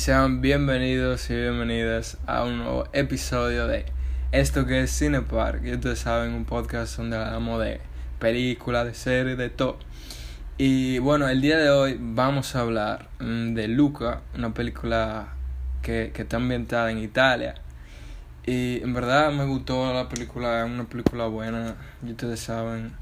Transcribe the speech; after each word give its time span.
Sean 0.00 0.40
bienvenidos 0.40 1.28
y 1.28 1.34
bienvenidas 1.34 2.16
a 2.26 2.44
un 2.44 2.56
nuevo 2.56 2.88
episodio 2.94 3.66
de 3.66 3.84
esto 4.32 4.66
que 4.66 4.82
es 4.82 4.96
Cinepark. 4.96 5.64
Y 5.64 5.72
ustedes 5.74 6.00
saben, 6.00 6.32
un 6.32 6.44
podcast 6.44 6.96
donde 6.96 7.16
hablamos 7.16 7.62
de 7.62 7.80
películas, 8.18 8.86
de 8.86 8.94
series, 8.94 9.38
de 9.38 9.50
todo. 9.50 9.78
Y 10.58 10.98
bueno, 10.98 11.28
el 11.28 11.40
día 11.40 11.58
de 11.58 11.70
hoy 11.70 11.96
vamos 11.98 12.54
a 12.54 12.60
hablar 12.60 13.08
mm, 13.18 13.54
de 13.54 13.68
Luca, 13.68 14.20
una 14.34 14.52
película 14.52 15.34
que, 15.82 16.12
que 16.14 16.22
está 16.22 16.36
ambientada 16.36 16.90
en 16.90 16.98
Italia. 16.98 17.54
Y 18.46 18.82
en 18.82 18.94
verdad 18.94 19.32
me 19.32 19.44
gustó 19.46 19.92
la 19.92 20.08
película, 20.08 20.64
es 20.64 20.70
una 20.70 20.84
película 20.84 21.26
buena, 21.26 21.76
y 22.06 22.10
ustedes 22.10 22.40
saben. 22.40 22.92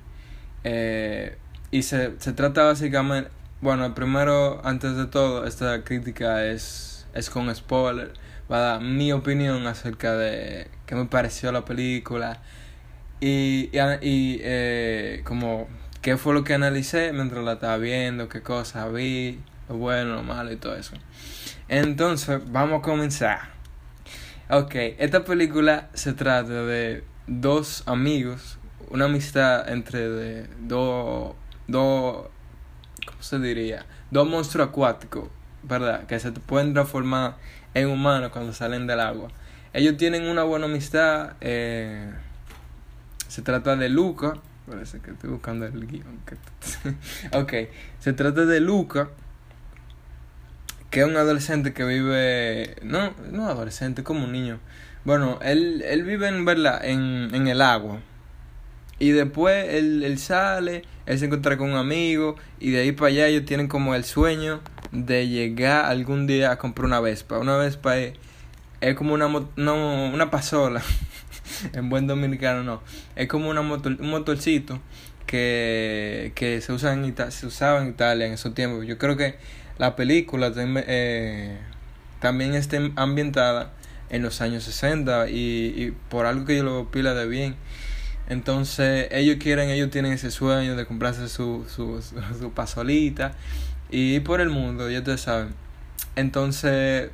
Eh, 0.64 1.36
y 1.70 1.82
se, 1.82 2.18
se 2.18 2.32
trata 2.32 2.64
básicamente, 2.64 3.30
bueno, 3.60 3.94
primero, 3.94 4.60
antes 4.64 4.96
de 4.96 5.06
todo, 5.06 5.44
esta 5.44 5.84
crítica 5.84 6.44
es, 6.46 7.06
es 7.14 7.28
con 7.30 7.54
spoiler. 7.54 8.12
Va 8.50 8.58
a 8.58 8.60
dar 8.60 8.80
mi 8.80 9.12
opinión 9.12 9.66
acerca 9.66 10.14
de 10.16 10.68
qué 10.88 10.94
me 10.94 11.04
pareció 11.04 11.52
la 11.52 11.66
película 11.66 12.40
y, 13.20 13.68
y, 13.72 13.78
y 14.00 14.40
eh, 14.42 15.20
como 15.24 15.68
qué 16.00 16.16
fue 16.16 16.32
lo 16.32 16.44
que 16.44 16.54
analicé 16.54 17.12
mientras 17.12 17.44
la 17.44 17.52
estaba 17.52 17.76
viendo, 17.76 18.30
qué 18.30 18.40
cosas 18.40 18.90
vi, 18.90 19.38
lo 19.68 19.76
bueno, 19.76 20.14
lo 20.14 20.22
malo 20.22 20.50
y 20.50 20.56
todo 20.56 20.74
eso. 20.76 20.94
Entonces, 21.68 22.40
vamos 22.50 22.78
a 22.78 22.82
comenzar. 22.82 23.50
Ok, 24.48 24.74
esta 24.98 25.24
película 25.24 25.90
se 25.92 26.14
trata 26.14 26.62
de 26.64 27.04
dos 27.26 27.82
amigos, 27.86 28.58
una 28.88 29.04
amistad 29.04 29.68
entre 29.68 30.44
dos, 30.60 31.34
dos, 31.66 32.28
¿cómo 33.06 33.22
se 33.22 33.38
diría? 33.40 33.84
Dos 34.10 34.26
monstruos 34.26 34.68
acuáticos, 34.68 35.28
¿verdad? 35.62 36.06
Que 36.06 36.18
se 36.18 36.32
pueden 36.32 36.72
transformar 36.72 37.36
en 37.74 37.88
humanos 37.88 38.30
cuando 38.32 38.54
salen 38.54 38.86
del 38.86 39.00
agua. 39.00 39.28
Ellos 39.78 39.96
tienen 39.96 40.24
una 40.24 40.42
buena 40.42 40.66
amistad, 40.66 41.34
eh, 41.40 42.10
se 43.28 43.42
trata 43.42 43.76
de 43.76 43.88
Luca, 43.88 44.34
parece 44.68 44.98
que 44.98 45.12
estoy 45.12 45.30
buscando 45.30 45.66
el 45.66 45.86
guion. 45.86 46.18
ok, 47.32 47.52
se 48.00 48.12
trata 48.12 48.44
de 48.44 48.58
Luca 48.58 49.08
que 50.90 51.00
es 51.00 51.06
un 51.06 51.16
adolescente 51.16 51.72
que 51.72 51.84
vive, 51.84 52.74
no, 52.82 53.14
no 53.30 53.46
adolescente, 53.46 54.02
como 54.02 54.24
un 54.24 54.32
niño. 54.32 54.58
Bueno, 55.04 55.38
él, 55.42 55.84
él 55.86 56.02
vive 56.02 56.26
en, 56.26 56.44
¿verdad? 56.44 56.84
En, 56.84 57.32
en 57.32 57.46
el 57.46 57.60
agua. 57.62 58.00
Y 58.98 59.10
después 59.10 59.68
él, 59.68 60.02
él 60.02 60.18
sale, 60.18 60.82
él 61.06 61.18
se 61.20 61.26
encuentra 61.26 61.56
con 61.56 61.70
un 61.70 61.76
amigo 61.76 62.34
y 62.58 62.72
de 62.72 62.80
ahí 62.80 62.90
para 62.90 63.10
allá 63.10 63.28
ellos 63.28 63.44
tienen 63.44 63.68
como 63.68 63.94
el 63.94 64.02
sueño 64.02 64.60
de 64.90 65.28
llegar 65.28 65.84
algún 65.84 66.26
día 66.26 66.50
a 66.50 66.58
comprar 66.58 66.86
una 66.86 66.98
Vespa. 66.98 67.38
Una 67.38 67.56
Vespa 67.56 67.96
es, 67.96 68.14
es 68.80 68.94
como 68.94 69.14
una, 69.14 69.28
no, 69.56 70.06
una 70.06 70.30
pasola, 70.30 70.82
en 71.72 71.88
buen 71.88 72.06
dominicano 72.06 72.62
no, 72.62 72.82
es 73.16 73.28
como 73.28 73.48
una 73.48 73.62
motor, 73.62 73.96
un 74.00 74.10
motorcito 74.10 74.80
que, 75.26 76.32
que 76.34 76.60
se, 76.60 76.72
usa 76.72 76.92
en 76.92 77.04
Ita 77.04 77.30
se 77.30 77.46
usaba 77.46 77.82
en 77.82 77.88
Italia 77.90 78.26
en 78.26 78.32
esos 78.32 78.54
tiempos. 78.54 78.86
Yo 78.86 78.98
creo 78.98 79.16
que 79.16 79.36
la 79.76 79.94
película 79.94 80.52
eh, 80.56 81.58
también 82.20 82.54
está 82.54 82.78
ambientada 82.96 83.72
en 84.10 84.22
los 84.22 84.40
años 84.40 84.64
60 84.64 85.28
y, 85.28 85.34
y 85.76 85.94
por 86.08 86.26
algo 86.26 86.46
que 86.46 86.56
yo 86.56 86.64
lo 86.64 86.90
pila 86.90 87.14
de 87.14 87.26
bien. 87.26 87.56
Entonces 88.28 89.08
ellos 89.10 89.36
quieren, 89.40 89.70
ellos 89.70 89.90
tienen 89.90 90.12
ese 90.12 90.30
sueño 90.30 90.76
de 90.76 90.86
comprarse 90.86 91.28
su, 91.28 91.66
su, 91.68 92.02
su, 92.02 92.16
su 92.38 92.52
pasolita 92.52 93.32
y 93.90 94.14
ir 94.14 94.24
por 94.24 94.40
el 94.40 94.50
mundo, 94.50 94.90
ya 94.90 94.98
ustedes 94.98 95.22
saben. 95.22 95.54
Entonces 96.16 97.10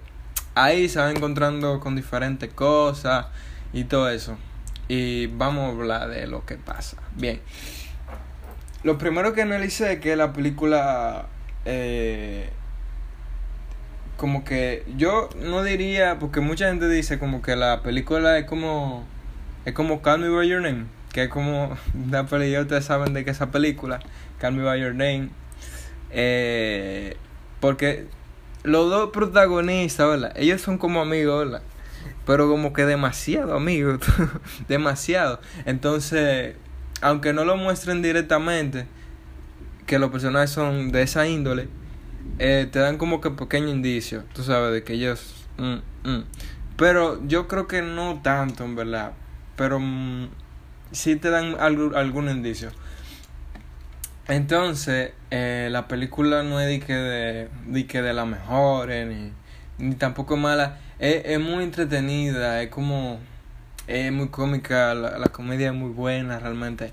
ahí 0.54 0.88
se 0.88 0.98
van 0.98 1.16
encontrando 1.16 1.80
con 1.80 1.96
diferentes 1.96 2.52
cosas 2.52 3.26
y 3.72 3.84
todo 3.84 4.08
eso. 4.08 4.36
Y 4.88 5.26
vamos 5.28 5.64
a 5.64 5.68
hablar 5.68 6.08
de 6.08 6.26
lo 6.26 6.44
que 6.44 6.56
pasa. 6.56 6.98
Bien. 7.16 7.40
Lo 8.82 8.98
primero 8.98 9.32
que 9.32 9.42
analicé 9.42 9.94
es 9.94 10.00
que 10.00 10.14
la 10.14 10.32
película 10.32 11.26
eh, 11.64 12.50
como 14.16 14.44
que 14.44 14.84
yo 14.96 15.28
no 15.40 15.62
diría 15.62 16.18
porque 16.18 16.40
mucha 16.40 16.68
gente 16.68 16.88
dice 16.88 17.18
como 17.18 17.42
que 17.42 17.56
la 17.56 17.82
película 17.82 18.38
es 18.38 18.44
como 18.44 19.04
es 19.64 19.72
como 19.72 20.02
Call 20.02 20.20
Me 20.20 20.28
By 20.28 20.48
Your 20.48 20.62
Name 20.62 20.84
que 21.12 21.24
es 21.24 21.28
como 21.28 21.76
la 22.10 22.26
película 22.26 22.60
ustedes 22.60 22.84
saben 22.84 23.14
de 23.14 23.24
que 23.24 23.30
esa 23.30 23.50
película 23.50 24.00
Call 24.38 24.54
Me 24.54 24.62
By 24.62 24.80
Your 24.80 24.94
Name 24.94 25.30
eh, 26.10 27.16
porque 27.60 28.06
los 28.64 28.90
dos 28.90 29.10
protagonistas 29.10 30.08
¿verdad? 30.08 30.32
ellos 30.36 30.60
son 30.60 30.78
como 30.78 31.00
amigos 31.00 31.44
¿verdad? 31.44 31.62
pero 32.26 32.48
como 32.48 32.72
que 32.72 32.84
demasiado 32.84 33.54
amigos 33.54 34.00
demasiado 34.68 35.40
entonces 35.64 36.56
aunque 37.00 37.32
no 37.32 37.44
lo 37.44 37.56
muestren 37.56 38.02
directamente 38.02 38.86
que 39.86 39.98
los 39.98 40.10
personajes 40.10 40.50
son 40.50 40.92
de 40.92 41.02
esa 41.02 41.26
índole, 41.26 41.68
eh, 42.38 42.68
te 42.70 42.78
dan 42.78 42.98
como 42.98 43.20
que 43.20 43.30
pequeño 43.30 43.68
indicio, 43.68 44.24
tú 44.32 44.42
sabes, 44.42 44.72
de 44.72 44.82
que 44.82 44.94
ellos... 44.94 45.46
Mm, 45.58 46.08
mm. 46.08 46.24
Pero 46.76 47.20
yo 47.26 47.46
creo 47.46 47.68
que 47.68 47.82
no 47.82 48.20
tanto, 48.22 48.64
en 48.64 48.74
verdad. 48.74 49.12
Pero 49.56 49.78
mm, 49.78 50.28
sí 50.90 51.16
te 51.16 51.30
dan 51.30 51.56
algún, 51.60 51.94
algún 51.94 52.28
indicio. 52.28 52.70
Entonces, 54.28 55.12
eh, 55.30 55.68
la 55.70 55.86
película 55.88 56.42
no 56.42 56.60
es 56.60 56.68
de 56.68 56.80
que 56.80 56.94
de, 56.94 57.86
que 57.86 58.02
de 58.02 58.12
las 58.12 58.26
mejores, 58.26 59.06
ni, 59.06 59.32
ni 59.78 59.94
tampoco 59.96 60.36
mala. 60.36 60.78
Es, 60.98 61.22
es 61.26 61.40
muy 61.40 61.64
entretenida, 61.64 62.62
es 62.62 62.70
como... 62.70 63.18
Es 63.86 64.10
muy 64.10 64.28
cómica, 64.28 64.94
la, 64.94 65.18
la 65.18 65.26
comedia 65.26 65.68
es 65.68 65.74
muy 65.74 65.90
buena 65.90 66.38
realmente. 66.38 66.92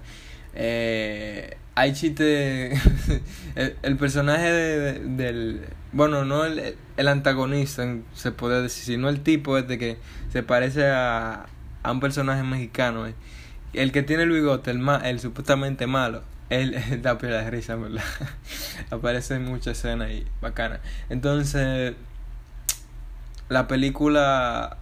Eh, 0.53 1.55
hay 1.75 1.93
chistes. 1.93 2.79
el, 3.55 3.75
el, 3.81 3.97
personaje 3.97 4.51
de, 4.51 4.79
de, 4.79 4.99
del. 4.99 5.61
Bueno, 5.93 6.25
no 6.25 6.45
el, 6.45 6.75
el 6.97 7.07
antagonista, 7.07 7.85
se 8.13 8.31
puede 8.31 8.61
decir, 8.61 8.83
sino 8.95 9.09
el 9.09 9.21
tipo 9.21 9.57
este 9.57 9.77
que 9.77 9.97
se 10.31 10.43
parece 10.43 10.87
a, 10.87 11.45
a 11.83 11.91
un 11.91 11.99
personaje 11.99 12.43
mexicano. 12.43 13.07
Eh. 13.07 13.13
El 13.73 13.91
que 13.91 14.03
tiene 14.03 14.23
el 14.23 14.31
bigote, 14.31 14.71
el, 14.71 14.79
ma, 14.79 14.97
el 14.97 15.19
supuestamente 15.19 15.87
malo, 15.87 16.23
él, 16.51 16.75
da 17.01 17.17
pila 17.17 17.43
de 17.43 17.49
risa, 17.49 17.75
¿verdad? 17.75 18.03
Aparece 18.91 19.35
en 19.35 19.45
muchas 19.45 19.77
escenas 19.77 20.11
y 20.11 20.25
bacana. 20.41 20.79
Entonces, 21.09 21.95
la 23.49 23.67
película. 23.67 24.77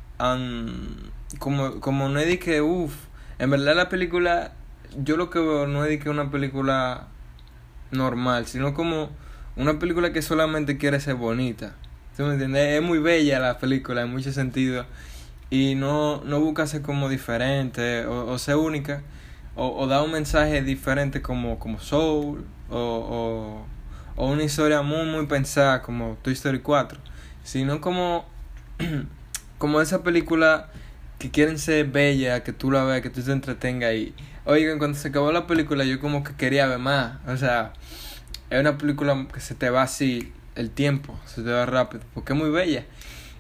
Como, 1.38 1.80
como 1.80 2.10
no 2.10 2.20
es 2.20 2.40
que, 2.40 2.62
uff, 2.62 2.94
en 3.38 3.52
verdad 3.52 3.74
la 3.74 3.88
película 3.88 4.52
yo 4.98 5.18
lo 5.18 5.30
que 5.30 5.40
veo 5.40 5.68
no 5.68 5.86
es 5.86 6.02
que 6.02 6.10
una 6.10 6.32
película 6.32 7.08
normal, 7.92 8.48
sino 8.48 8.74
como 8.74 9.10
una 9.56 9.80
película 9.80 10.12
que 10.14 10.22
solamente 10.22 10.78
quiere 10.78 11.00
ser 11.00 11.16
bonita. 11.16 11.76
¿Tú 12.18 12.24
me 12.24 12.34
entiendes? 12.34 12.80
Es 12.80 12.82
muy 12.82 13.00
bella 13.00 13.40
la 13.40 13.58
película 13.60 14.02
en 14.02 14.12
muchos 14.12 14.36
sentidos 14.36 14.86
y 15.50 15.76
no, 15.76 16.22
no 16.26 16.40
busca 16.40 16.68
ser 16.68 16.82
como 16.82 17.10
diferente 17.10 18.06
o, 18.06 18.32
o 18.32 18.38
ser 18.38 18.56
única 18.56 19.02
o, 19.60 19.78
o 19.78 19.88
da 19.88 20.02
un 20.02 20.12
mensaje 20.12 20.62
diferente 20.62 21.22
como, 21.22 21.60
como 21.60 21.80
Soul 21.80 22.46
o, 22.70 22.78
o, 22.78 23.66
o 24.16 24.32
una 24.32 24.44
historia 24.44 24.82
muy 24.82 25.06
muy 25.06 25.26
pensada 25.26 25.82
como 25.82 26.18
Toy 26.22 26.32
Story 26.32 26.60
4, 26.60 26.98
sino 27.44 27.82
como, 27.82 28.26
como 29.58 29.82
esa 29.82 30.02
película 30.02 30.70
que 31.18 31.30
quieren 31.30 31.60
ser 31.60 31.88
bella, 31.88 32.42
que 32.42 32.54
tú 32.54 32.72
la 32.72 32.86
veas, 32.86 33.02
que 33.02 33.10
tú 33.10 33.22
te 33.22 33.34
entretengas 33.34 33.94
y 33.94 34.14
oigan, 34.46 34.80
cuando 34.80 34.98
se 34.98 35.10
acabó 35.10 35.34
la 35.34 35.46
película 35.46 35.84
yo 35.84 36.00
como 36.00 36.24
que 36.24 36.34
quería 36.36 36.66
ver 36.66 36.80
más, 36.80 37.18
o 37.28 37.36
sea, 37.36 37.74
es 38.50 38.60
una 38.62 38.78
película 38.78 39.28
que 39.34 39.42
se 39.42 39.56
te 39.56 39.70
va 39.70 39.82
así 39.82 40.32
el 40.56 40.72
tiempo, 40.72 41.20
se 41.26 41.44
te 41.44 41.52
va 41.52 41.66
rápido, 41.66 42.04
porque 42.14 42.32
es 42.32 42.40
muy 42.40 42.50
bella. 42.50 42.86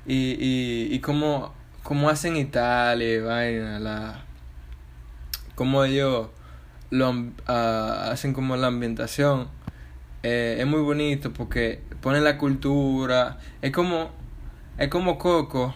Y, 0.06 0.36
y, 0.39 0.89
y 0.92 1.00
como, 1.00 1.54
como 1.83 2.10
hacen 2.10 2.36
Italia, 2.36 3.24
vaina, 3.24 3.80
la, 3.80 4.24
como 5.60 5.84
ellos 5.84 6.30
lo 6.90 7.10
uh, 7.12 7.32
hacen 7.50 8.32
como 8.32 8.56
la 8.56 8.68
ambientación, 8.68 9.50
eh, 10.24 10.56
es 10.58 10.66
muy 10.66 10.80
bonito 10.80 11.34
porque 11.34 11.82
ponen 12.00 12.24
la 12.24 12.38
cultura, 12.38 13.40
es 13.62 13.74
como, 13.74 14.10
es 14.78 14.88
como 14.88 15.18
Coco, 15.18 15.76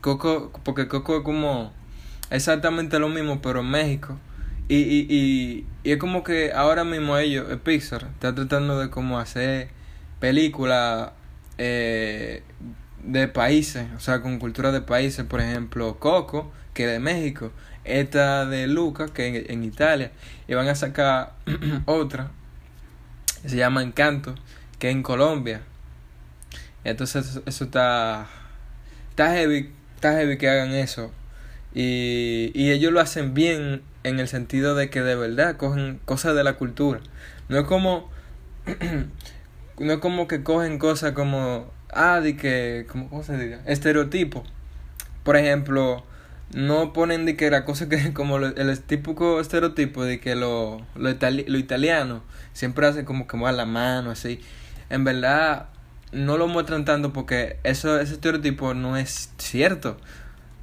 Coco, 0.00 0.50
porque 0.64 0.88
Coco 0.88 1.18
es 1.18 1.22
como 1.22 1.72
exactamente 2.30 2.98
lo 2.98 3.08
mismo, 3.08 3.40
pero 3.40 3.60
en 3.60 3.70
México. 3.70 4.18
Y, 4.66 4.78
y, 4.78 5.06
y, 5.08 5.66
y 5.84 5.92
es 5.92 5.98
como 5.98 6.24
que 6.24 6.50
ahora 6.52 6.82
mismo 6.82 7.16
ellos, 7.16 7.48
el 7.48 7.60
Pixar, 7.60 8.08
está 8.14 8.34
tratando 8.34 8.80
de 8.80 8.90
como 8.90 9.20
hacer 9.20 9.68
películas 10.18 11.12
eh, 11.58 12.42
de 13.04 13.28
países, 13.28 13.86
o 13.96 14.00
sea, 14.00 14.20
con 14.20 14.40
cultura 14.40 14.72
de 14.72 14.80
países, 14.80 15.24
por 15.24 15.40
ejemplo, 15.40 16.00
Coco, 16.00 16.50
que 16.74 16.86
es 16.86 16.90
de 16.90 16.98
México, 16.98 17.52
esta 17.84 18.46
de 18.46 18.66
Lucas, 18.66 19.10
que 19.10 19.36
es 19.36 19.50
en, 19.50 19.64
Italia, 19.64 20.12
y 20.48 20.54
van 20.54 20.68
a 20.68 20.74
sacar 20.74 21.34
otra, 21.86 22.30
que 23.42 23.48
se 23.48 23.56
llama 23.56 23.82
Encanto, 23.82 24.34
que 24.78 24.90
es 24.90 24.94
en 24.94 25.02
Colombia. 25.02 25.62
Entonces 26.84 27.40
eso, 27.46 27.64
está, 27.64 28.26
está 29.10 29.32
heavy, 29.32 29.70
está 29.94 30.12
heavy 30.12 30.38
que 30.38 30.48
hagan 30.48 30.72
eso. 30.72 31.12
Y, 31.74 32.52
y 32.54 32.70
ellos 32.70 32.92
lo 32.92 33.00
hacen 33.00 33.34
bien 33.34 33.82
en 34.04 34.20
el 34.20 34.28
sentido 34.28 34.74
de 34.74 34.90
que 34.90 35.00
de 35.00 35.14
verdad 35.14 35.56
cogen 35.56 36.00
cosas 36.04 36.34
de 36.34 36.44
la 36.44 36.54
cultura. 36.54 37.00
No 37.48 37.58
es 37.58 37.64
como, 37.64 38.10
no 39.78 39.92
es 39.92 39.98
como 40.00 40.28
que 40.28 40.42
cogen 40.42 40.78
cosas 40.78 41.12
como 41.12 41.70
ah, 41.92 42.20
de 42.20 42.36
que, 42.36 42.86
¿cómo, 42.88 43.22
se 43.22 43.36
diga? 43.36 43.60
Estereotipo. 43.66 44.42
Por 45.22 45.36
ejemplo, 45.36 46.04
no 46.54 46.92
ponen 46.92 47.24
de 47.24 47.36
que 47.36 47.50
la 47.50 47.64
cosa 47.64 47.88
que, 47.88 48.12
como 48.14 48.38
el 48.38 48.80
típico 48.80 49.40
estereotipo 49.40 50.04
de 50.04 50.20
que 50.20 50.34
lo, 50.34 50.84
lo, 50.96 51.10
lo 51.10 51.58
italiano 51.58 52.22
siempre 52.52 52.86
hace 52.86 53.04
como 53.04 53.26
que 53.26 53.36
mueve 53.36 53.56
la 53.56 53.66
mano, 53.66 54.10
así. 54.10 54.40
En 54.90 55.04
verdad, 55.04 55.68
no 56.12 56.36
lo 56.36 56.48
muestran 56.48 56.84
tanto 56.84 57.12
porque 57.12 57.58
eso, 57.64 57.98
ese 57.98 58.14
estereotipo 58.14 58.74
no 58.74 58.96
es 58.96 59.30
cierto. 59.38 59.96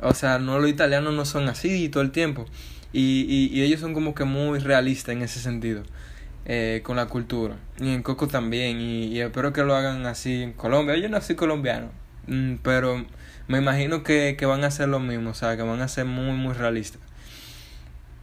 O 0.01 0.13
sea, 0.13 0.39
no 0.39 0.59
los 0.59 0.69
italianos 0.69 1.13
no 1.13 1.25
son 1.25 1.49
así 1.49 1.89
todo 1.89 2.03
el 2.03 2.11
tiempo. 2.11 2.45
Y, 2.93 3.25
y, 3.27 3.57
y 3.57 3.63
ellos 3.63 3.79
son 3.79 3.93
como 3.93 4.15
que 4.15 4.23
muy 4.23 4.59
realistas 4.59 5.13
en 5.13 5.21
ese 5.21 5.39
sentido 5.39 5.83
eh, 6.45 6.81
con 6.83 6.95
la 6.95 7.05
cultura. 7.07 7.57
Y 7.79 7.93
en 7.93 8.01
Coco 8.01 8.27
también. 8.27 8.79
Y, 8.81 9.19
espero 9.19 9.53
que 9.53 9.63
lo 9.63 9.75
hagan 9.75 10.05
así 10.05 10.41
en 10.41 10.53
Colombia. 10.53 10.97
Yo 10.97 11.09
no 11.09 11.21
soy 11.21 11.35
colombiano, 11.35 11.89
mm, 12.27 12.55
pero 12.63 13.05
me 13.49 13.57
imagino 13.57 14.03
que, 14.03 14.35
que 14.37 14.45
van 14.45 14.63
a 14.63 14.67
hacer 14.67 14.87
lo 14.87 14.99
mismo. 14.99 15.31
O 15.31 15.33
sea, 15.33 15.57
que 15.57 15.63
van 15.63 15.81
a 15.81 15.87
ser 15.87 16.05
muy, 16.05 16.37
muy 16.37 16.53
realistas. 16.53 17.01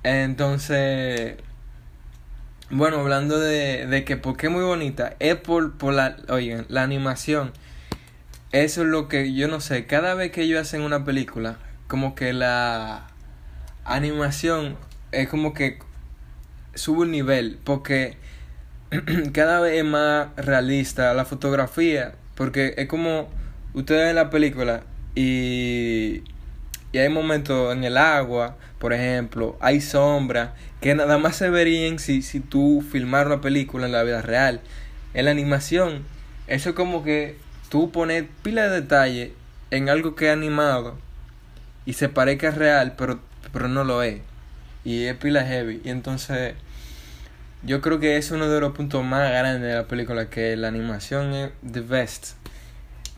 Entonces, 0.05 1.35
bueno, 2.71 3.01
hablando 3.01 3.41
de, 3.41 3.87
de 3.87 4.05
que 4.05 4.17
porque 4.17 4.47
es 4.47 4.53
muy 4.53 4.63
bonita, 4.63 5.17
es 5.19 5.35
por, 5.35 5.77
por 5.77 5.95
la, 5.95 6.17
oigan, 6.29 6.65
la 6.69 6.85
animación. 6.85 7.53
Eso 8.53 8.83
es 8.83 8.89
lo 8.89 9.09
que 9.09 9.35
yo 9.35 9.49
no 9.49 9.61
sé, 9.61 9.87
cada 9.87 10.15
vez 10.15 10.31
que 10.31 10.43
ellos 10.43 10.61
hacen 10.61 10.83
una 10.83 11.05
película, 11.05 11.57
como 11.89 12.15
que 12.15 12.33
la 12.33 13.09
animación 13.85 14.77
es 15.11 15.29
como 15.29 15.55
que 15.55 15.81
sube 16.75 17.01
un 17.01 17.11
nivel 17.11 17.59
porque 17.65 18.17
cada 19.33 19.59
vez 19.59 19.79
es 19.79 19.85
más 19.85 20.29
realista 20.37 21.13
la 21.15 21.25
fotografía 21.25 22.15
porque 22.37 22.75
es 22.77 22.87
como 22.87 23.29
ustedes 23.75 24.07
ven 24.07 24.15
la 24.15 24.31
película 24.31 24.83
y, 25.17 26.23
y 26.93 26.99
hay 26.99 27.09
momentos 27.09 27.75
en 27.75 27.83
el 27.83 27.97
agua 27.97 28.57
por 28.79 28.93
ejemplo 28.93 29.57
hay 29.61 29.81
sombras 29.81 30.51
que 30.81 30.95
nada 30.95 31.19
más 31.19 31.35
se 31.35 31.51
verían 31.51 31.99
si, 31.99 32.23
si 32.23 32.39
tú 32.39 32.85
filmar 32.89 33.27
una 33.27 33.41
película 33.41 33.87
en 33.87 33.93
la 33.93 34.05
vida 34.05 34.23
real. 34.23 34.61
En 35.15 35.25
la 35.25 35.33
animación 35.33 36.05
eso 36.47 36.69
es 36.69 36.75
como 36.77 37.03
que 37.03 37.37
tú 37.71 37.91
pones 37.91 38.25
pila 38.43 38.69
de 38.69 38.83
detalle 38.83 39.33
en 39.73 39.89
algo 39.89 40.15
que 40.15 40.27
es 40.27 40.33
animado 40.33 40.97
y 41.87 41.95
se 41.95 42.09
parezca 42.09 42.53
real 42.53 42.95
pero, 42.97 43.19
pero 43.53 43.67
no 43.69 43.83
lo 43.83 44.03
es. 44.03 44.21
Y 44.85 45.07
es 45.07 45.17
pila 45.17 45.45
heavy. 45.45 45.81
Y 45.85 45.91
entonces 45.91 46.55
yo 47.63 47.81
creo 47.81 47.99
que 47.99 48.17
es 48.17 48.31
uno 48.31 48.49
de 48.49 48.61
los 48.61 48.73
puntos 48.73 49.05
más 49.05 49.29
grandes 49.31 49.63
de 49.63 49.75
la 49.75 49.89
película, 49.89 50.31
que 50.31 50.55
la 50.57 50.69
animación 50.69 51.33
es 51.33 51.51
the 51.69 51.81
best. 51.81 52.35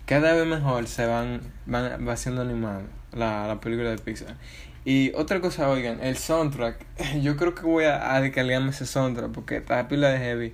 Cada 0.09 0.33
vez 0.33 0.47
mejor 0.47 0.87
se 0.87 1.05
van, 1.05 1.43
van 1.67 2.09
va 2.09 2.17
siendo 2.17 2.41
animada 2.41 2.81
la, 3.13 3.47
la 3.47 3.61
película 3.61 3.91
de 3.91 3.99
Pixar. 3.99 4.37
Y 4.87 5.13
otra 5.15 5.43
cosa, 5.43 5.69
oigan, 5.69 6.01
el 6.03 6.17
soundtrack. 6.17 6.83
Yo 7.21 7.37
creo 7.37 7.55
que 7.55 7.61
voy 7.61 7.85
a, 7.85 8.17
a 8.17 8.27
ese 8.27 8.87
soundtrack 8.87 9.33
porque 9.33 9.59
está 9.59 9.87
pila 9.87 10.09
de 10.09 10.19
heavy. 10.19 10.53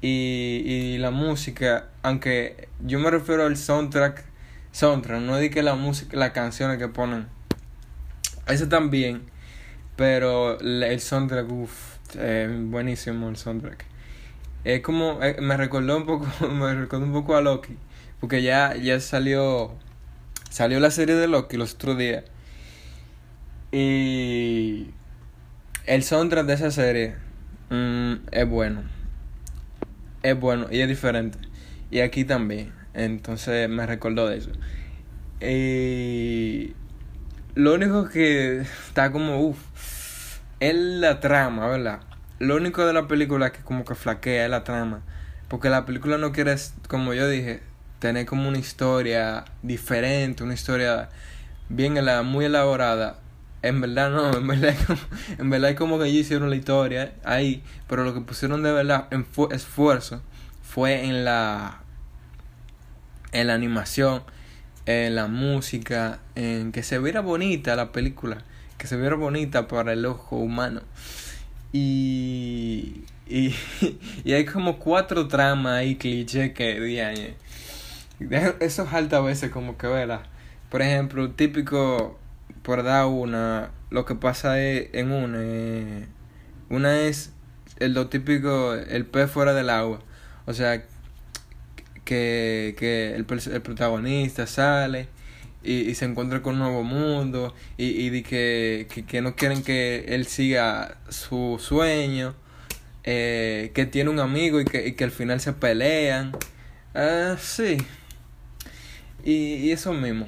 Y, 0.00 0.62
y 0.64 0.98
la 0.98 1.10
música, 1.10 1.88
aunque 2.02 2.68
yo 2.84 3.00
me 3.00 3.10
refiero 3.10 3.46
al 3.46 3.56
soundtrack, 3.56 4.22
soundtrack, 4.70 5.22
no 5.22 5.38
di 5.38 5.50
que 5.50 5.62
la 5.62 5.74
música, 5.74 6.16
las 6.16 6.30
canciones 6.30 6.78
que 6.78 6.86
ponen. 6.86 7.26
Eso 8.46 8.68
también. 8.68 9.22
Pero 9.96 10.60
el 10.60 11.00
soundtrack, 11.00 11.50
uff 11.50 11.98
buenísimo 12.70 13.28
el 13.28 13.36
soundtrack. 13.36 13.86
Es 14.62 14.82
como, 14.82 15.20
eh, 15.22 15.36
me 15.40 15.56
recordó 15.56 15.96
un 15.96 16.06
poco, 16.06 16.26
me 16.48 16.74
recordó 16.74 17.04
un 17.04 17.12
poco 17.12 17.36
a 17.36 17.40
Loki, 17.40 17.76
porque 18.24 18.42
ya, 18.42 18.74
ya 18.74 19.00
salió, 19.00 19.74
salió 20.48 20.80
la 20.80 20.90
serie 20.90 21.14
de 21.14 21.28
Loki 21.28 21.58
los 21.58 21.74
otros 21.74 21.98
días. 21.98 22.24
Y 23.70 24.86
el 25.84 26.02
soundtrack 26.02 26.46
de 26.46 26.54
esa 26.54 26.70
serie 26.70 27.16
mm, 27.68 28.14
es 28.32 28.48
bueno. 28.48 28.84
Es 30.22 30.40
bueno 30.40 30.68
y 30.70 30.80
es 30.80 30.88
diferente. 30.88 31.38
Y 31.90 32.00
aquí 32.00 32.24
también. 32.24 32.72
Entonces 32.94 33.68
me 33.68 33.84
recordó 33.84 34.26
de 34.26 34.38
eso. 34.38 34.52
Y 35.42 36.72
lo 37.54 37.74
único 37.74 38.08
que 38.08 38.60
está 38.60 39.12
como, 39.12 39.38
uff 39.42 40.38
es 40.60 40.74
la 40.74 41.20
trama, 41.20 41.68
¿verdad? 41.68 42.00
Lo 42.38 42.56
único 42.56 42.86
de 42.86 42.94
la 42.94 43.06
película 43.06 43.52
que 43.52 43.60
como 43.60 43.84
que 43.84 43.94
flaquea 43.94 44.46
es 44.46 44.50
la 44.50 44.64
trama. 44.64 45.02
Porque 45.48 45.68
la 45.68 45.84
película 45.84 46.16
no 46.16 46.32
quiere, 46.32 46.56
como 46.88 47.12
yo 47.12 47.28
dije, 47.28 47.60
tener 47.98 48.26
como 48.26 48.48
una 48.48 48.58
historia 48.58 49.44
diferente, 49.62 50.42
una 50.42 50.54
historia 50.54 51.08
bien 51.68 51.98
muy 52.24 52.44
elaborada. 52.44 53.18
En 53.62 53.80
verdad 53.80 54.10
no, 54.10 54.36
en 54.36 54.46
verdad, 54.46 54.74
como, 54.86 55.00
en 55.38 55.50
verdad 55.50 55.70
es 55.70 55.76
como 55.76 55.98
que 55.98 56.06
ellos 56.06 56.26
hicieron 56.26 56.50
la 56.50 56.56
historia 56.56 57.14
ahí, 57.24 57.62
pero 57.88 58.04
lo 58.04 58.12
que 58.12 58.20
pusieron 58.20 58.62
de 58.62 58.72
verdad 58.72 59.08
en 59.10 59.26
esfuerzo 59.50 60.22
fue 60.62 61.04
en 61.06 61.24
la 61.24 61.80
en 63.32 63.48
la 63.48 63.54
animación, 63.54 64.22
en 64.86 65.14
la 65.16 65.26
música, 65.26 66.20
en 66.34 66.72
que 66.72 66.82
se 66.82 66.98
viera 66.98 67.20
bonita 67.20 67.74
la 67.74 67.90
película 67.90 68.44
que 68.84 68.88
se 68.88 68.96
viera 68.98 69.16
bonita 69.16 69.66
para 69.66 69.94
el 69.94 70.04
ojo 70.04 70.36
humano. 70.36 70.82
Y, 71.72 73.04
y, 73.26 73.54
y 74.24 74.32
hay 74.32 74.44
como 74.44 74.78
cuatro 74.78 75.26
tramas 75.26 75.86
y 75.86 75.96
clichés 75.96 76.52
que 76.52 76.78
diañe. 76.80 77.34
Eso 78.30 78.82
es 78.84 78.92
alta 78.92 79.18
a 79.18 79.20
veces 79.20 79.50
como 79.50 79.76
que 79.76 79.86
verá. 79.86 80.22
Por 80.70 80.82
ejemplo, 80.82 81.30
típico, 81.30 82.18
por 82.62 82.82
dar 82.82 83.06
una, 83.06 83.70
lo 83.90 84.04
que 84.04 84.14
pasa 84.14 84.60
es, 84.60 84.88
en 84.92 85.12
una, 85.12 85.38
eh, 85.40 86.06
una 86.68 87.00
es 87.02 87.32
el 87.78 87.94
lo 87.94 88.08
típico, 88.08 88.74
el 88.74 89.06
pez 89.06 89.30
fuera 89.30 89.54
del 89.54 89.70
agua. 89.70 90.00
O 90.46 90.54
sea, 90.54 90.84
que, 92.04 92.74
que 92.78 93.14
el, 93.14 93.26
el 93.52 93.62
protagonista 93.62 94.46
sale 94.46 95.08
y, 95.62 95.90
y 95.90 95.94
se 95.94 96.04
encuentra 96.04 96.42
con 96.42 96.54
un 96.54 96.60
nuevo 96.60 96.82
mundo 96.82 97.54
y, 97.76 97.86
y 97.86 98.10
de 98.10 98.22
que, 98.22 99.04
que, 99.06 99.22
no 99.22 99.34
quieren 99.34 99.62
que 99.62 100.04
él 100.08 100.26
siga 100.26 100.98
su 101.08 101.58
sueño, 101.60 102.34
eh, 103.04 103.72
que 103.74 103.86
tiene 103.86 104.10
un 104.10 104.20
amigo 104.20 104.60
y 104.60 104.64
que, 104.64 104.86
y 104.86 104.92
que 104.92 105.04
al 105.04 105.10
final 105.10 105.40
se 105.40 105.52
pelean. 105.52 106.32
Uh, 106.94 107.36
sí. 107.38 107.78
Y, 109.24 109.54
y 109.54 109.72
eso 109.72 109.92
mismo, 109.92 110.26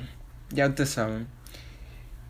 ya 0.51 0.67
ustedes 0.67 0.91
saben. 0.91 1.29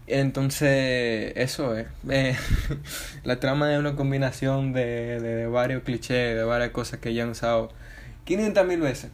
Entonces, 0.06 1.32
eso 1.36 1.76
es. 1.76 1.86
Eh, 2.10 2.36
la 3.24 3.40
trama 3.40 3.72
es 3.72 3.78
una 3.78 3.96
combinación 3.96 4.72
de, 4.72 5.20
de, 5.20 5.46
varios 5.46 5.82
clichés, 5.82 6.36
de 6.36 6.44
varias 6.44 6.70
cosas 6.70 7.00
que 7.00 7.14
ya 7.14 7.22
han 7.22 7.30
usado 7.30 7.70
500 8.24 8.66
mil 8.66 8.80
veces. 8.80 9.10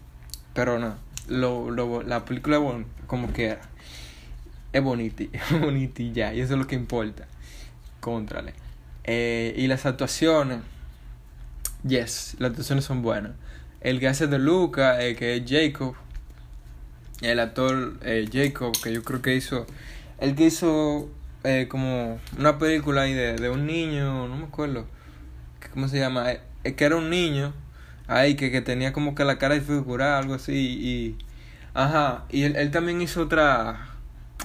Pero 0.54 0.78
no, 0.78 0.96
lo, 1.28 1.70
lo, 1.70 2.02
la 2.02 2.24
película, 2.24 2.58
bueno, 2.58 2.86
como 3.06 3.28
quiera 3.28 3.60
es 4.72 4.82
bonita, 4.82 5.24
es 5.32 5.60
bonita 5.60 6.02
ya, 6.02 6.34
y 6.34 6.40
eso 6.40 6.54
es 6.54 6.58
lo 6.58 6.66
que 6.66 6.74
importa. 6.74 7.26
Contrale. 8.00 8.54
Eh, 9.04 9.54
y 9.56 9.66
las 9.66 9.86
actuaciones, 9.86 10.60
yes, 11.86 12.36
las 12.38 12.50
actuaciones 12.50 12.84
son 12.84 13.02
buenas. 13.02 13.32
El 13.80 14.00
que 14.00 14.08
hace 14.08 14.26
de 14.26 14.38
Luca, 14.38 15.02
eh, 15.04 15.16
que 15.16 15.36
es 15.36 15.42
Jacob, 15.46 15.94
el 17.22 17.40
actor 17.40 17.98
eh, 18.02 18.28
Jacob, 18.32 18.72
que 18.82 18.92
yo 18.92 19.02
creo 19.02 19.22
que 19.22 19.34
hizo, 19.34 19.66
el 20.18 20.34
que 20.34 20.46
hizo 20.46 21.10
eh, 21.44 21.66
como 21.68 22.20
una 22.38 22.58
película 22.58 23.02
ahí 23.02 23.14
de, 23.14 23.36
de 23.36 23.50
un 23.50 23.66
niño, 23.66 24.28
no 24.28 24.36
me 24.36 24.44
acuerdo, 24.44 24.86
¿cómo 25.72 25.88
se 25.88 25.98
llama? 25.98 26.32
Es 26.64 26.74
que 26.74 26.84
era 26.84 26.96
un 26.96 27.10
niño 27.10 27.54
ahí 28.06 28.34
que, 28.34 28.50
que 28.50 28.60
tenía 28.60 28.92
como 28.92 29.14
que 29.14 29.24
la 29.24 29.38
cara 29.38 29.54
desfigurada, 29.54 30.18
algo 30.18 30.34
así, 30.34 30.52
y, 30.52 31.16
ajá, 31.74 32.24
y 32.30 32.42
él, 32.42 32.56
él 32.56 32.70
también 32.70 33.00
hizo 33.00 33.22
otra 33.22 33.92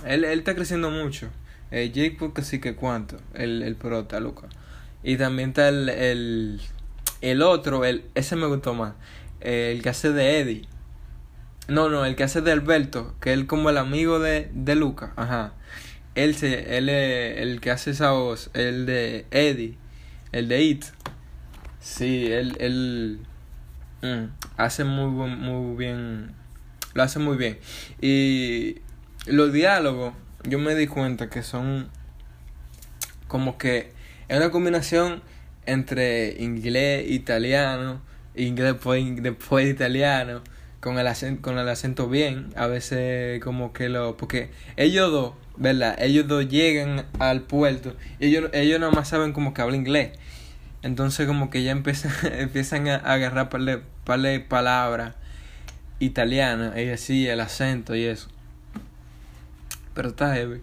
él, 0.06 0.24
él 0.24 0.40
está 0.40 0.56
creciendo 0.56 0.92
mucho. 0.92 1.30
Eh, 1.72 1.92
Jake 1.94 2.16
porque 2.18 2.44
sí 2.44 2.60
que 2.60 2.76
cuánto, 2.76 3.18
el, 3.34 3.64
el 3.64 3.76
prota, 3.76 4.20
Luca. 4.20 4.48
Y 5.04 5.18
también 5.18 5.50
está 5.50 5.70
el, 5.70 5.90
el, 5.90 6.62
el 7.22 7.42
otro, 7.42 7.84
el, 7.86 8.06
ese 8.16 8.36
me 8.36 8.48
gustó 8.48 8.74
más. 8.74 8.94
El 9.42 9.82
que 9.82 9.90
hace 9.90 10.12
de 10.12 10.40
Eddie. 10.40 10.68
No, 11.68 11.90
no, 11.90 12.06
el 12.06 12.16
que 12.16 12.24
hace 12.24 12.40
de 12.40 12.54
Alberto, 12.54 13.14
que 13.20 13.34
él 13.34 13.46
como 13.46 13.70
el 13.70 13.78
amigo 13.78 14.20
de, 14.20 14.50
de 14.54 14.76
Luca, 14.76 15.12
ajá. 15.18 15.52
Él, 16.16 16.34
se, 16.36 16.78
él 16.78 16.88
es 16.88 17.40
el 17.40 17.60
que 17.60 17.72
hace 17.72 17.92
esa 17.92 18.12
voz, 18.12 18.50
el 18.54 18.86
de 18.86 19.26
Eddie, 19.32 19.78
el 20.32 20.48
de 20.48 20.64
It. 20.64 20.86
Sí, 21.82 22.32
él, 22.32 22.56
él 22.60 23.20
mm, 24.02 24.32
hace 24.56 24.86
muy, 24.86 25.30
muy 25.30 25.76
bien, 25.76 26.32
lo 26.94 27.04
hace 27.04 27.20
muy 27.20 27.36
bien. 27.36 27.60
Y 28.02 28.78
los 29.26 29.52
diálogos, 29.52 30.14
yo 30.44 30.60
me 30.60 30.74
di 30.74 30.88
cuenta 30.88 31.30
que 31.30 31.44
son 31.44 31.90
como 33.28 33.58
que 33.58 33.92
es 34.30 34.38
una 34.38 34.52
combinación 34.52 35.22
entre 35.66 36.42
inglés, 36.42 37.12
italiano, 37.12 38.02
inglés 38.36 38.78
después 39.22 39.68
italiano 39.68 40.42
con 40.80 41.00
el 41.00 41.08
acento, 41.08 41.42
con 41.42 41.58
el 41.58 41.68
acento 41.68 42.08
bien, 42.08 42.50
a 42.56 42.68
veces 42.68 43.42
como 43.44 43.74
que 43.74 43.90
lo, 43.90 44.18
porque 44.18 44.50
ellos 44.76 45.12
dos, 45.12 45.34
¿verdad? 45.58 45.96
Ellos 46.00 46.28
dos 46.28 46.48
llegan 46.48 47.06
al 47.20 47.42
puerto 47.42 47.96
y 48.20 48.28
ellos, 48.28 48.50
ellos 48.54 48.80
nada 48.80 48.92
más 48.92 49.10
saben 49.10 49.34
como 49.34 49.54
que 49.54 49.62
habla 49.62 49.76
inglés. 49.76 50.12
Entonces 50.84 51.28
como 51.28 51.50
que 51.50 51.64
ya 51.64 51.72
empiezan, 51.72 52.12
empiezan 52.40 52.88
a 52.88 52.96
agarrar 52.98 53.50
par 53.50 53.62
de, 54.22 54.40
palabras 54.40 55.16
italianas 56.00 56.78
y 56.78 56.90
así 56.90 57.28
el 57.28 57.40
acento 57.40 57.96
y 57.96 58.04
eso. 58.06 58.30
Pero 59.94 60.10
está 60.10 60.36
heavy. 60.36 60.62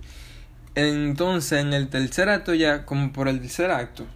Entonces 0.76 1.60
en 1.60 1.72
el 1.72 1.88
tercer 1.88 2.28
acto 2.28 2.54
ya, 2.54 2.86
como 2.86 3.12
por 3.12 3.28
el 3.28 3.40
tercer 3.40 3.72
acto, 3.72 4.06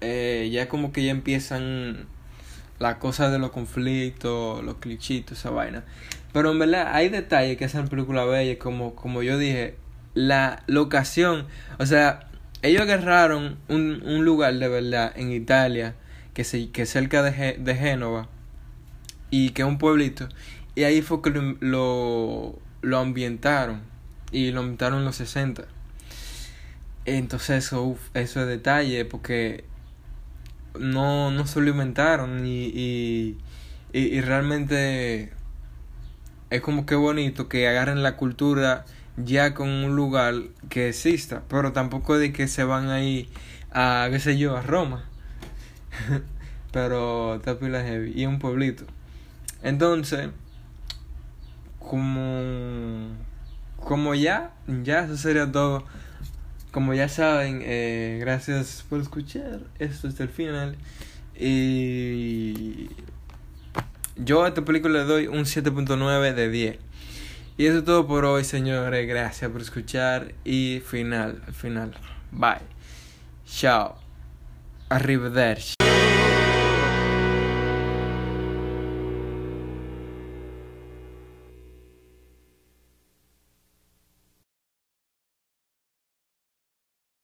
eh, 0.00 0.48
ya 0.52 0.68
como 0.68 0.92
que 0.92 1.04
ya 1.04 1.10
empiezan 1.10 2.06
la 2.78 2.98
cosa 2.98 3.30
de 3.30 3.38
los 3.38 3.50
conflictos, 3.50 4.62
los 4.64 4.76
clichitos, 4.76 5.38
esa 5.38 5.50
vaina. 5.50 5.84
Pero 6.32 6.52
en 6.52 6.58
verdad 6.58 6.94
hay 6.94 7.08
detalles 7.08 7.56
que 7.56 7.64
hacen 7.64 7.88
película 7.88 8.24
bella, 8.24 8.58
como, 8.58 8.94
como 8.94 9.22
yo 9.22 9.38
dije, 9.38 9.76
la 10.14 10.62
locación, 10.66 11.46
o 11.78 11.86
sea, 11.86 12.28
ellos 12.62 12.82
agarraron 12.82 13.58
un, 13.68 14.02
un 14.04 14.24
lugar 14.24 14.54
de 14.54 14.68
verdad 14.68 15.12
en 15.16 15.32
Italia, 15.32 15.94
que, 16.34 16.44
se, 16.44 16.70
que 16.70 16.86
cerca 16.86 17.22
de, 17.22 17.56
de 17.58 17.74
Génova, 17.74 18.28
y 19.30 19.50
que 19.50 19.62
es 19.62 19.68
un 19.68 19.78
pueblito, 19.78 20.28
y 20.74 20.84
ahí 20.84 21.02
fue 21.02 21.22
que 21.22 21.30
lo, 21.30 22.58
lo, 22.82 22.98
ambientaron, 22.98 23.80
y 24.30 24.52
lo 24.52 24.60
ambientaron 24.60 25.00
en 25.00 25.04
los 25.04 25.16
60. 25.16 25.64
Entonces 27.06 27.64
eso, 27.64 27.96
eso 28.14 28.40
es 28.42 28.46
detalle, 28.46 29.04
porque 29.04 29.64
no, 30.78 31.30
no 31.30 31.46
se 31.46 31.60
lo 31.60 31.70
inventaron 31.70 32.46
y, 32.46 32.66
y, 32.66 33.38
y, 33.92 34.20
realmente 34.20 35.32
es 36.50 36.60
como 36.60 36.86
que 36.86 36.94
bonito 36.94 37.48
que 37.48 37.68
agarren 37.68 38.02
la 38.02 38.16
cultura 38.16 38.84
ya 39.16 39.54
con 39.54 39.68
un 39.68 39.96
lugar 39.96 40.34
que 40.68 40.88
exista, 40.88 41.42
pero 41.48 41.72
tampoco 41.72 42.18
de 42.18 42.32
que 42.32 42.48
se 42.48 42.64
van 42.64 42.90
ahí 42.90 43.28
a, 43.72 44.08
qué 44.10 44.20
sé 44.20 44.38
yo, 44.38 44.56
a 44.56 44.62
Roma. 44.62 45.04
pero 46.72 47.36
está 47.36 47.56
heavy 47.58 48.12
y 48.14 48.26
un 48.26 48.38
pueblito. 48.38 48.84
Entonces, 49.62 50.28
como 51.78 53.08
como 53.76 54.14
ya, 54.14 54.52
ya 54.84 55.00
eso 55.00 55.16
sería 55.16 55.50
todo. 55.50 55.84
Como 56.78 56.94
ya 56.94 57.08
saben, 57.08 57.60
eh, 57.64 58.18
gracias 58.20 58.84
por 58.88 59.00
escuchar. 59.00 59.58
Esto 59.80 60.06
es 60.06 60.20
el 60.20 60.28
final. 60.28 60.76
Y 61.36 62.88
yo 64.14 64.44
a 64.44 64.48
esta 64.48 64.64
película 64.64 65.00
le 65.00 65.04
doy 65.04 65.26
un 65.26 65.44
7.9 65.44 66.34
de 66.34 66.48
10. 66.48 66.78
Y 67.56 67.66
eso 67.66 67.78
es 67.78 67.84
todo 67.84 68.06
por 68.06 68.24
hoy, 68.24 68.44
señores. 68.44 69.08
Gracias 69.08 69.50
por 69.50 69.60
escuchar. 69.60 70.34
Y 70.44 70.80
final, 70.86 71.42
al 71.48 71.54
final. 71.54 71.94
Bye. 72.30 72.60
Chao. 73.44 73.98
Arrivederci. 74.88 75.77